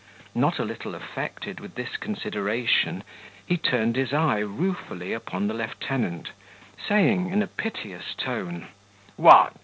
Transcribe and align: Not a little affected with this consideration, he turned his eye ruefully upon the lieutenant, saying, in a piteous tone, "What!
Not 0.33 0.57
a 0.57 0.63
little 0.65 0.95
affected 0.95 1.59
with 1.59 1.75
this 1.75 1.95
consideration, 1.95 3.03
he 3.45 3.55
turned 3.55 3.95
his 3.95 4.13
eye 4.13 4.39
ruefully 4.39 5.13
upon 5.13 5.45
the 5.47 5.53
lieutenant, 5.53 6.31
saying, 6.87 7.29
in 7.29 7.43
a 7.43 7.47
piteous 7.47 8.15
tone, 8.17 8.65
"What! 9.15 9.53